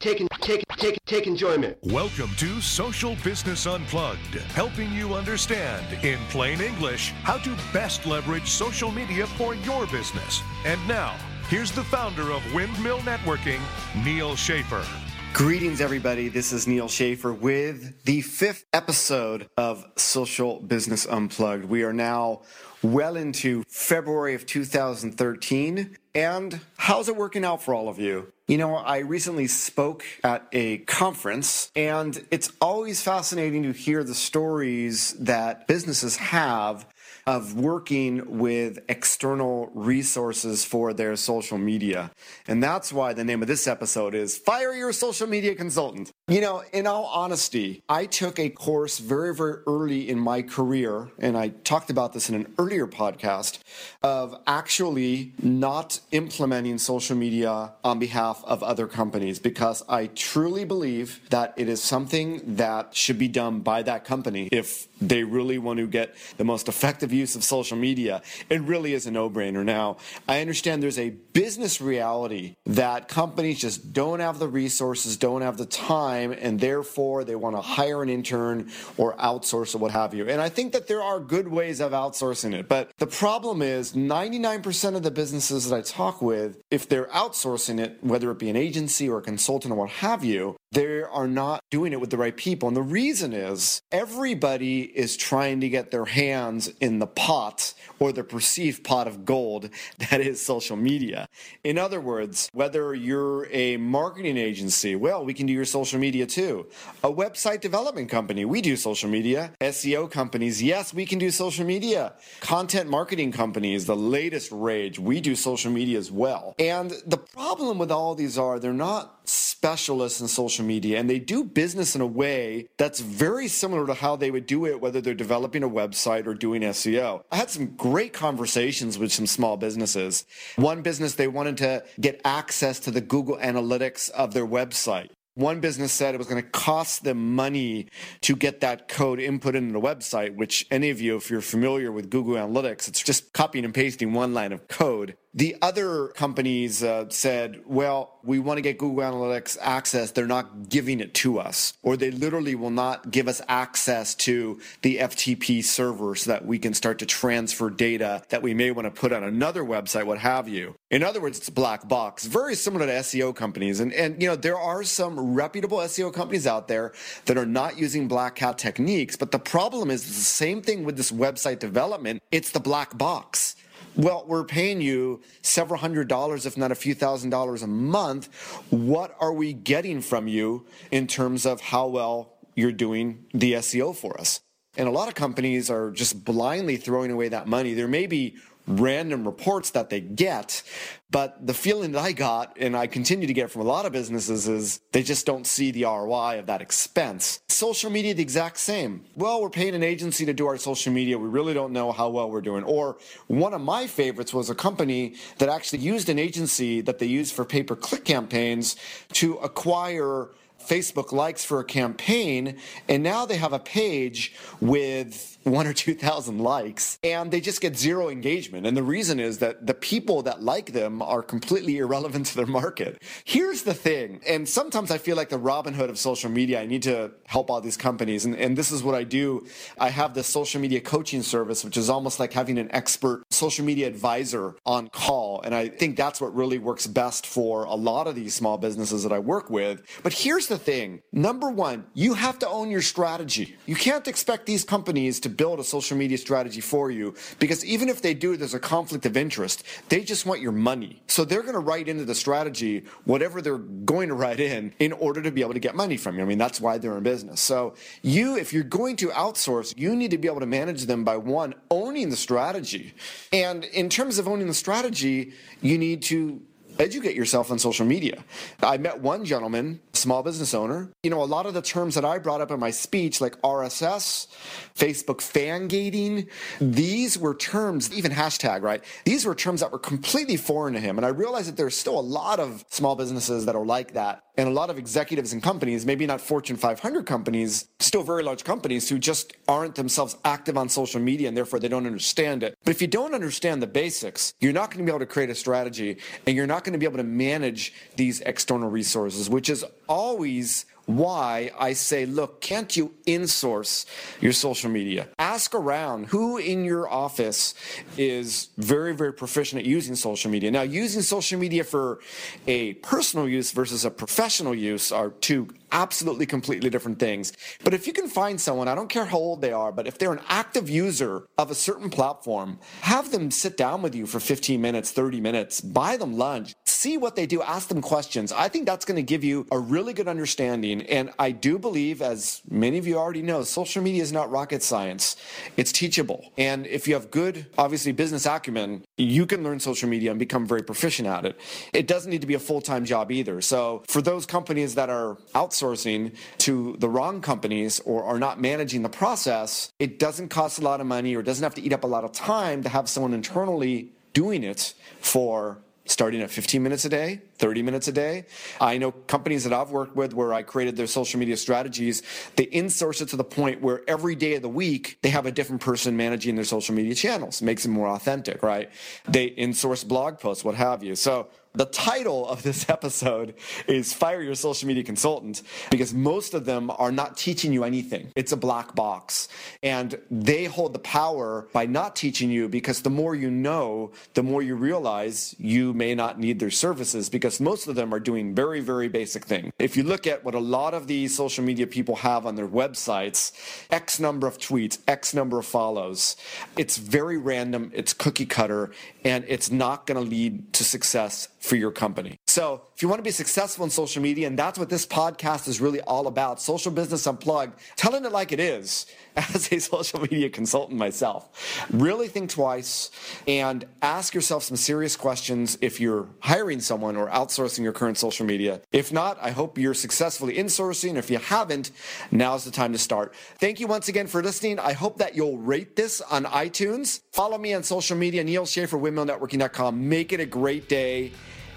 [0.00, 1.76] take, take, take, take enjoyment.
[1.82, 8.48] Welcome to Social Business Unplugged, helping you understand, in plain English, how to best leverage
[8.48, 10.42] social media for your business.
[10.64, 11.16] And now,
[11.48, 13.60] here's the founder of Windmill Networking,
[14.04, 14.84] Neal Schaffer.
[15.32, 16.28] Greetings, everybody.
[16.28, 21.64] This is Neal Schaffer with the fifth episode of Social Business Unplugged.
[21.64, 22.42] We are now
[22.82, 25.96] well into February of 2013.
[26.14, 28.32] And how's it working out for all of you?
[28.48, 34.14] You know, I recently spoke at a conference, and it's always fascinating to hear the
[34.14, 36.86] stories that businesses have
[37.28, 42.10] of working with external resources for their social media.
[42.46, 46.10] And that's why the name of this episode is Fire Your Social Media Consultant.
[46.26, 51.10] You know, in all honesty, I took a course very, very early in my career,
[51.18, 53.58] and I talked about this in an earlier podcast,
[54.02, 61.20] of actually not implementing social media on behalf of other companies because I truly believe
[61.28, 65.78] that it is something that should be done by that company if they really want
[65.78, 68.22] to get the most effective use of social media.
[68.48, 69.64] It really is a no brainer.
[69.64, 75.42] Now, I understand there's a business reality that companies just don't have the resources, don't
[75.42, 79.90] have the time, and therefore they want to hire an intern or outsource or what
[79.90, 80.28] have you.
[80.28, 82.68] And I think that there are good ways of outsourcing it.
[82.68, 87.80] But the problem is 99% of the businesses that I talk with, if they're outsourcing
[87.80, 91.26] it, whether it be an agency or a consultant or what have you, they are
[91.26, 92.68] not doing it with the right people.
[92.68, 98.12] And the reason is everybody is trying to get their hands in the pot or
[98.12, 99.70] the perceived pot of gold
[100.10, 101.28] that is social media.
[101.64, 106.26] In other words, whether you're a marketing agency, well, we can do your social media
[106.26, 106.66] too.
[107.02, 109.52] A website development company, we do social media.
[109.60, 112.12] SEO companies, yes, we can do social media.
[112.40, 116.54] Content marketing companies, the latest rage, we do social media as well.
[116.58, 119.28] And the problem with all these are they're not
[119.58, 123.94] specialists in social media and they do business in a way that's very similar to
[123.94, 127.24] how they would do it whether they're developing a website or doing SEO.
[127.32, 130.24] I had some great conversations with some small businesses.
[130.54, 135.10] One business they wanted to get access to the Google Analytics of their website.
[135.34, 137.86] One business said it was going to cost them money
[138.22, 141.92] to get that code input into the website, which any of you, if you're familiar
[141.92, 145.16] with Google Analytics, it's just copying and pasting one line of code.
[145.38, 150.10] The other companies uh, said, well, we want to get Google Analytics access.
[150.10, 154.60] They're not giving it to us, or they literally will not give us access to
[154.82, 158.86] the FTP server so that we can start to transfer data that we may want
[158.86, 160.74] to put on another website, what have you.
[160.90, 163.78] In other words, it's a black box, very similar to SEO companies.
[163.78, 166.94] And, and, you know, there are some reputable SEO companies out there
[167.26, 169.14] that are not using black hat techniques.
[169.14, 172.24] But the problem is the same thing with this website development.
[172.32, 173.54] It's the black box.
[173.98, 178.28] Well, we're paying you several hundred dollars, if not a few thousand dollars a month.
[178.70, 183.96] What are we getting from you in terms of how well you're doing the SEO
[183.96, 184.40] for us?
[184.76, 187.74] And a lot of companies are just blindly throwing away that money.
[187.74, 188.36] There may be
[188.68, 190.62] random reports that they get.
[191.10, 193.92] But the feeling that I got, and I continue to get from a lot of
[193.92, 197.40] businesses, is they just don't see the ROI of that expense.
[197.48, 199.06] Social media, the exact same.
[199.16, 201.18] Well, we're paying an agency to do our social media.
[201.18, 202.62] We really don't know how well we're doing.
[202.64, 207.06] Or one of my favorites was a company that actually used an agency that they
[207.06, 208.76] used for pay per click campaigns
[209.14, 210.28] to acquire
[210.68, 212.58] Facebook likes for a campaign,
[212.88, 217.60] and now they have a page with one or two thousand likes and they just
[217.60, 218.66] get zero engagement.
[218.66, 222.46] And the reason is that the people that like them are completely irrelevant to their
[222.46, 223.02] market.
[223.24, 226.60] Here's the thing, and sometimes I feel like the Robin Hood of social media.
[226.60, 229.46] I need to help all these companies, and, and this is what I do.
[229.78, 233.64] I have the social media coaching service, which is almost like having an expert social
[233.64, 235.42] media advisor on call.
[235.42, 239.02] And I think that's what really works best for a lot of these small businesses
[239.02, 239.82] that I work with.
[240.02, 243.56] But here's the thing number one, you have to own your strategy.
[243.66, 247.88] You can't expect these companies to build a social media strategy for you because even
[247.88, 249.64] if they do, there's a conflict of interest.
[249.88, 251.00] They just want your money.
[251.06, 254.92] So they're going to write into the strategy whatever they're going to write in in
[254.92, 256.22] order to be able to get money from you.
[256.22, 257.40] I mean, that's why they're in business.
[257.40, 261.04] So you, if you're going to outsource, you need to be able to manage them
[261.04, 262.94] by one, owning the strategy.
[263.32, 265.32] And in terms of owning the strategy,
[265.62, 266.42] you need to
[266.78, 268.24] educate yourself on social media.
[268.62, 270.90] I met one gentleman, small business owner.
[271.02, 273.40] You know, a lot of the terms that I brought up in my speech, like
[273.42, 274.28] RSS,
[274.74, 276.28] Facebook fan gating,
[276.60, 278.82] these were terms, even hashtag, right?
[279.04, 280.98] These were terms that were completely foreign to him.
[280.98, 284.22] And I realized that there's still a lot of small businesses that are like that.
[284.36, 288.44] And a lot of executives and companies, maybe not Fortune 500 companies, still very large
[288.44, 292.56] companies who just aren't themselves active on social media and therefore they don't understand it.
[292.64, 295.28] But if you don't understand the basics, you're not going to be able to create
[295.28, 299.48] a strategy and you're not going to be able to manage these external resources, which
[299.48, 303.84] is always why I say, look, can't you insource
[304.22, 305.08] your social media?
[305.18, 307.52] Ask around who in your office
[307.98, 310.50] is very, very proficient at using social media.
[310.50, 312.00] Now, using social media for
[312.46, 317.34] a personal use versus a professional use are two absolutely completely different things.
[317.62, 319.98] But if you can find someone, I don't care how old they are, but if
[319.98, 324.20] they're an active user of a certain platform, have them sit down with you for
[324.20, 328.30] 15 minutes, 30 minutes, buy them lunch, see what they do, ask them questions.
[328.30, 330.82] I think that's going to give you a really good understanding.
[330.82, 334.62] And I do believe, as many of you already know, social media is not rocket
[334.62, 335.16] science.
[335.56, 336.32] It's teachable.
[336.38, 340.46] And if you have good, obviously, business acumen, you can learn social media and become
[340.46, 341.40] very proficient at it.
[341.72, 343.40] It doesn't need to be a full time job either.
[343.40, 348.82] So for those companies that are outsourcing to the wrong companies or are not managing
[348.82, 351.82] the process, it doesn't cost a lot of money or doesn't have to eat up
[351.82, 355.58] a lot of time to have someone internally doing it for
[355.88, 358.26] starting at 15 minutes a day, 30 minutes a day.
[358.60, 362.02] I know companies that I've worked with where I created their social media strategies,
[362.36, 365.32] they insource it to the point where every day of the week they have a
[365.32, 368.70] different person managing their social media channels, makes it more authentic, right?
[369.08, 370.94] They insource blog posts, what have you.
[370.94, 373.34] So the title of this episode
[373.66, 378.12] is Fire Your Social Media Consultant because most of them are not teaching you anything.
[378.14, 379.28] It's a black box.
[379.64, 384.22] And they hold the power by not teaching you because the more you know, the
[384.22, 388.36] more you realize you may not need their services because most of them are doing
[388.36, 389.52] very, very basic things.
[389.58, 392.46] If you look at what a lot of these social media people have on their
[392.46, 393.32] websites,
[393.70, 396.16] X number of tweets, X number of follows,
[396.56, 398.70] it's very random, it's cookie cutter,
[399.04, 402.18] and it's not going to lead to success for your company.
[402.26, 405.48] So, if you want to be successful in social media, and that's what this podcast
[405.48, 408.86] is really all about social business unplugged, telling it like it is
[409.16, 411.66] as a social media consultant myself.
[411.72, 412.92] Really think twice
[413.26, 418.24] and ask yourself some serious questions if you're hiring someone or outsourcing your current social
[418.24, 418.60] media.
[418.70, 420.94] If not, I hope you're successfully insourcing.
[420.94, 421.72] If you haven't,
[422.12, 423.12] now's the time to start.
[423.40, 424.60] Thank you once again for listening.
[424.60, 427.00] I hope that you'll rate this on iTunes.
[427.10, 429.88] Follow me on social media, Neal Schaffer, windmillnetworking.com.
[429.88, 431.10] Make it a great day.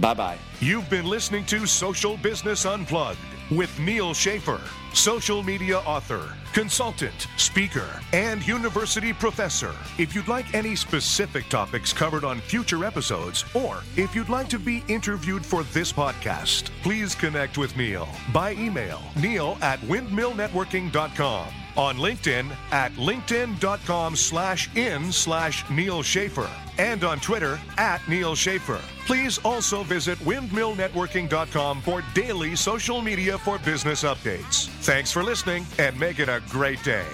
[0.00, 0.38] Bye bye.
[0.60, 3.18] You've been listening to Social Business Unplugged
[3.50, 4.60] with Neal Schaffer,
[4.92, 9.72] social media author, consultant, speaker, and university professor.
[9.98, 14.58] If you'd like any specific topics covered on future episodes, or if you'd like to
[14.58, 21.46] be interviewed for this podcast, please connect with Neal by email neal at windmillnetworking.com
[21.76, 28.80] on LinkedIn at linkedin.com slash in slash Neal Schaffer and on Twitter at Neal Schaffer.
[29.06, 34.66] Please also visit windmillnetworking.com for daily social media for business updates.
[34.82, 37.06] Thanks for listening and make it a great day.